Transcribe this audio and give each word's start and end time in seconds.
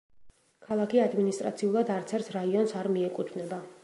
ქალაქი 0.69 1.01
ადმინისტრაციულად 1.03 1.91
არცერთ 1.99 2.31
რაიონს 2.39 2.75
არ 2.81 2.91
მიეკუთვნება. 2.97 3.61